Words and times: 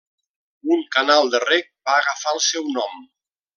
Un 0.75 0.81
canal 0.95 1.29
de 1.35 1.43
reg 1.45 1.69
va 1.91 1.99
agafar 1.99 2.35
el 2.39 2.43
seu 2.49 2.67
nom. 2.81 2.99